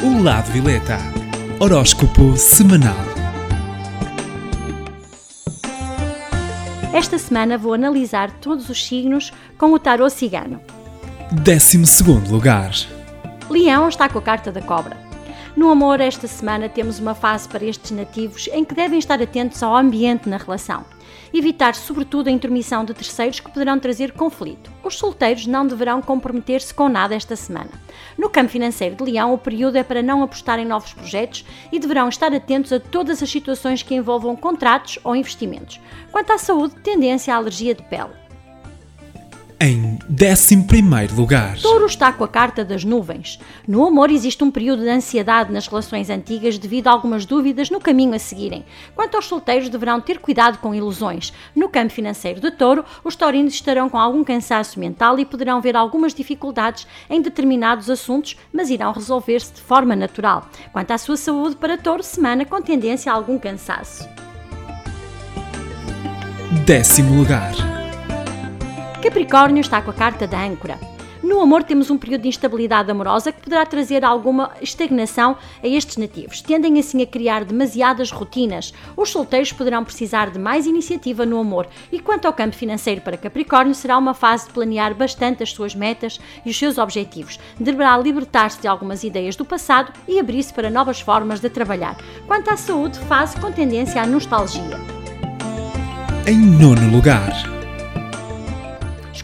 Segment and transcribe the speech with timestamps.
[0.00, 0.96] O Lado Violeta.
[1.58, 2.94] Horóscopo semanal.
[6.94, 10.60] Esta semana vou analisar todos os signos com o tarô cigano.
[11.32, 12.70] 12 segundo lugar.
[13.50, 14.96] Leão está com a carta da cobra.
[15.56, 19.60] No amor, esta semana temos uma fase para estes nativos em que devem estar atentos
[19.64, 20.84] ao ambiente na relação.
[21.32, 24.70] Evitar, sobretudo, a intermissão de terceiros que poderão trazer conflito.
[24.82, 27.70] Os solteiros não deverão comprometer-se com nada esta semana.
[28.16, 31.78] No campo financeiro de Leão, o período é para não apostar em novos projetos e
[31.78, 35.80] deverão estar atentos a todas as situações que envolvam contratos ou investimentos.
[36.10, 38.27] Quanto à saúde, tendência à alergia de pele.
[39.60, 41.58] Em 11 lugar.
[41.58, 43.40] Touro está com a carta das nuvens.
[43.66, 47.80] No amor existe um período de ansiedade nas relações antigas devido a algumas dúvidas no
[47.80, 48.64] caminho a seguirem.
[48.94, 51.32] Quanto aos solteiros, deverão ter cuidado com ilusões.
[51.56, 55.74] No campo financeiro de touro, os taurinos estarão com algum cansaço mental e poderão ver
[55.74, 60.48] algumas dificuldades em determinados assuntos, mas irão resolver-se de forma natural.
[60.70, 64.08] Quanto à sua saúde, para touro, semana com tendência a algum cansaço.
[66.64, 67.77] Décimo lugar.
[69.02, 70.76] Capricórnio está com a carta da âncora.
[71.22, 75.96] No amor temos um período de instabilidade amorosa que poderá trazer alguma estagnação a estes
[75.96, 76.42] nativos.
[76.42, 78.74] Tendem assim a criar demasiadas rotinas.
[78.96, 81.68] Os solteiros poderão precisar de mais iniciativa no amor.
[81.92, 85.76] E quanto ao campo financeiro para Capricórnio, será uma fase de planear bastante as suas
[85.76, 87.38] metas e os seus objetivos.
[87.58, 91.96] Deverá libertar-se de algumas ideias do passado e abrir-se para novas formas de trabalhar.
[92.26, 94.78] Quanto à saúde, fase com tendência à nostalgia.
[96.26, 97.57] Em nono lugar.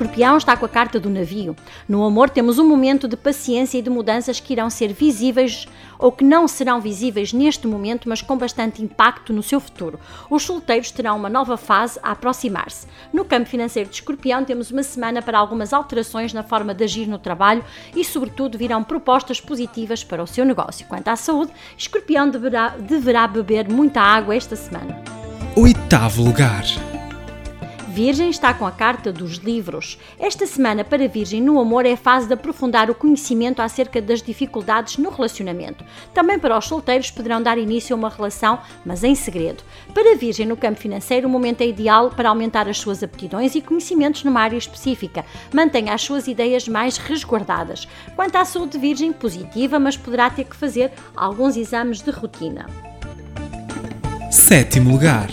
[0.00, 1.54] Escorpião está com a carta do navio.
[1.86, 6.10] No amor temos um momento de paciência e de mudanças que irão ser visíveis ou
[6.10, 10.00] que não serão visíveis neste momento, mas com bastante impacto no seu futuro.
[10.30, 12.86] Os solteiros terão uma nova fase a aproximar-se.
[13.12, 17.06] No campo financeiro de Escorpião temos uma semana para algumas alterações na forma de agir
[17.06, 17.62] no trabalho
[17.94, 20.86] e, sobretudo, virão propostas positivas para o seu negócio.
[20.86, 24.98] Quanto à saúde, Escorpião deverá, deverá beber muita água esta semana.
[25.54, 26.64] Oitavo lugar.
[27.90, 29.98] Virgem está com a carta dos livros.
[30.16, 34.22] Esta semana para Virgem no amor é a fase de aprofundar o conhecimento acerca das
[34.22, 35.84] dificuldades no relacionamento.
[36.14, 39.64] Também para os solteiros poderão dar início a uma relação, mas em segredo.
[39.92, 43.60] Para Virgem no campo financeiro, o momento é ideal para aumentar as suas aptidões e
[43.60, 45.24] conhecimentos numa área específica.
[45.52, 47.88] Mantenha as suas ideias mais resguardadas.
[48.14, 52.66] Quanto à saúde de Virgem, positiva, mas poderá ter que fazer alguns exames de rotina.
[54.30, 55.28] Sétimo lugar.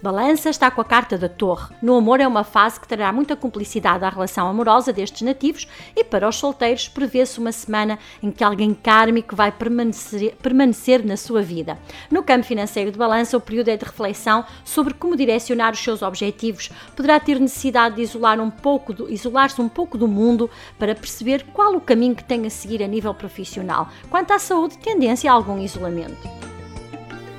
[0.00, 1.74] Balança está com a carta da Torre.
[1.82, 5.66] No amor é uma fase que trará muita cumplicidade à relação amorosa destes nativos
[5.96, 11.16] e para os solteiros prevê-se uma semana em que alguém kármico vai permanecer, permanecer na
[11.16, 11.76] sua vida.
[12.08, 16.00] No campo financeiro de Balança, o período é de reflexão sobre como direcionar os seus
[16.00, 16.70] objetivos.
[16.94, 20.48] Poderá ter necessidade de isolar um pouco isolar-se um pouco do mundo
[20.78, 23.88] para perceber qual o caminho que tem a seguir a nível profissional.
[24.08, 26.28] Quanto à saúde, tendência a algum isolamento.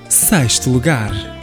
[0.09, 1.38] Sexto lugar.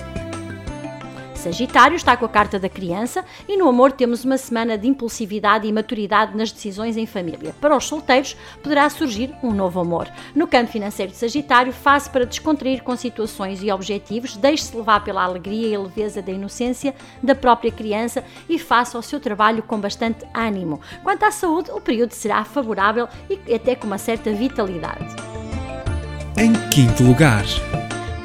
[1.46, 5.64] Sagitário está com a carta da criança e no amor temos uma semana de impulsividade
[5.64, 7.54] e maturidade nas decisões em família.
[7.60, 10.08] Para os solteiros, poderá surgir um novo amor.
[10.34, 15.22] No campo financeiro de Sagitário, fase para descontrair com situações e objetivos, deixe-se levar pela
[15.22, 16.92] alegria e leveza da inocência
[17.22, 20.80] da própria criança e faça o seu trabalho com bastante ânimo.
[21.04, 25.14] Quanto à saúde, o período será favorável e até com uma certa vitalidade.
[26.36, 27.44] Em quinto lugar.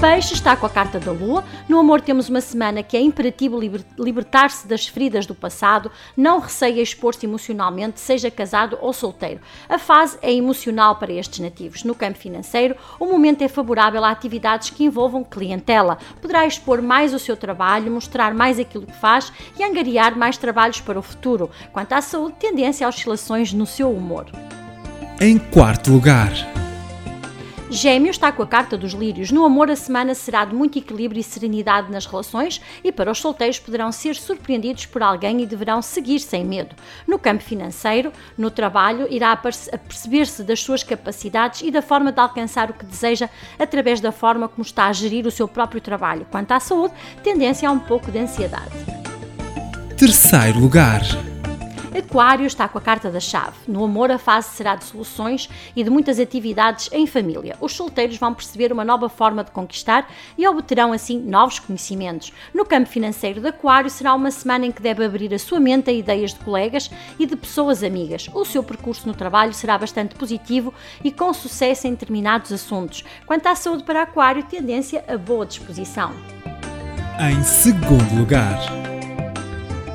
[0.01, 1.43] Peixe está com a carta da lua.
[1.69, 6.39] No amor temos uma semana que é imperativo liber libertar-se das feridas do passado, não
[6.39, 9.41] receia expor-se emocionalmente, seja casado ou solteiro.
[9.69, 11.83] A fase é emocional para estes nativos.
[11.83, 15.99] No campo financeiro, o momento é favorável a atividades que envolvam clientela.
[16.19, 20.81] Poderá expor mais o seu trabalho, mostrar mais aquilo que faz e angariar mais trabalhos
[20.81, 21.47] para o futuro.
[21.71, 24.25] Quanto à saúde, tendência a oscilações no seu humor.
[25.21, 26.50] Em quarto lugar.
[27.73, 29.31] Gêmeo está com a carta dos lírios.
[29.31, 33.17] No amor, a semana será de muito equilíbrio e serenidade nas relações e para os
[33.17, 36.75] solteiros poderão ser surpreendidos por alguém e deverão seguir sem medo.
[37.07, 42.69] No campo financeiro, no trabalho, irá perceber-se das suas capacidades e da forma de alcançar
[42.69, 46.27] o que deseja através da forma como está a gerir o seu próprio trabalho.
[46.29, 48.69] Quanto à saúde, tendência a um pouco de ansiedade.
[49.97, 51.01] Terceiro lugar.
[51.93, 53.57] Aquário está com a carta da chave.
[53.67, 57.57] No amor, a fase será de soluções e de muitas atividades em família.
[57.59, 62.31] Os solteiros vão perceber uma nova forma de conquistar e obterão assim novos conhecimentos.
[62.53, 65.89] No campo financeiro de Aquário, será uma semana em que deve abrir a sua mente
[65.89, 66.89] a ideias de colegas
[67.19, 68.29] e de pessoas amigas.
[68.33, 70.73] O seu percurso no trabalho será bastante positivo
[71.03, 73.03] e com sucesso em determinados assuntos.
[73.25, 76.13] Quanto à saúde para Aquário, tendência a boa disposição.
[77.19, 78.90] Em segundo lugar.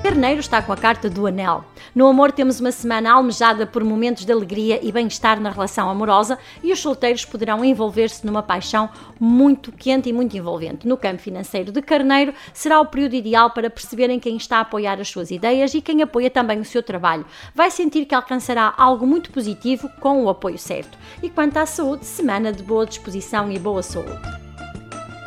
[0.06, 1.64] Carneiro está com a carta do anel.
[1.92, 6.38] No amor temos uma semana almejada por momentos de alegria e bem-estar na relação amorosa
[6.62, 8.88] e os solteiros poderão envolver-se numa paixão
[9.18, 10.86] muito quente e muito envolvente.
[10.86, 15.00] No campo financeiro de Carneiro será o período ideal para perceberem quem está a apoiar
[15.00, 17.26] as suas ideias e quem apoia também o seu trabalho.
[17.52, 20.96] Vai sentir que alcançará algo muito positivo com o apoio certo.
[21.20, 24.22] E quanto à saúde, semana de boa disposição e boa saúde.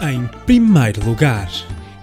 [0.01, 1.49] Em primeiro lugar.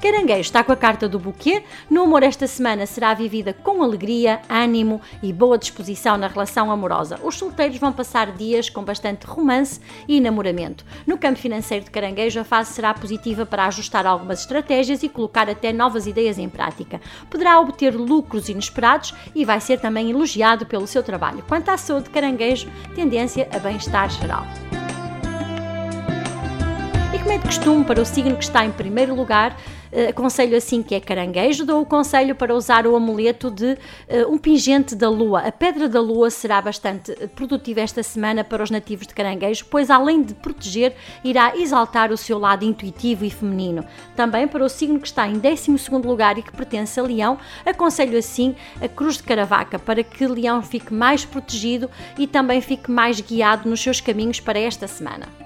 [0.01, 1.65] Caranguejo está com a carta do buquê.
[1.89, 7.19] No amor, esta semana será vivida com alegria, ânimo e boa disposição na relação amorosa.
[7.23, 10.85] Os solteiros vão passar dias com bastante romance e enamoramento.
[11.07, 15.49] No campo financeiro de Caranguejo, a fase será positiva para ajustar algumas estratégias e colocar
[15.49, 17.01] até novas ideias em prática.
[17.31, 21.43] Poderá obter lucros inesperados e vai ser também elogiado pelo seu trabalho.
[21.49, 24.47] Quanto à saúde de Caranguejo, tendência a bem-estar geral.
[27.15, 29.57] E como é de costume para o signo que está em primeiro lugar,
[30.09, 34.39] aconselho assim que é caranguejo, dou o conselho para usar o amuleto de uh, um
[34.39, 35.41] pingente da lua.
[35.41, 39.65] A pedra da lua será bastante eh, produtiva esta semana para os nativos de caranguejo,
[39.71, 40.95] pois além de proteger,
[41.25, 43.85] irá exaltar o seu lado intuitivo e feminino.
[44.15, 48.19] Também para o signo que está em 12 lugar e que pertence a leão, aconselho
[48.19, 53.21] assim a cruz de caravaca, para que leão fique mais protegido e também fique mais
[53.21, 55.46] guiado nos seus caminhos para esta semana.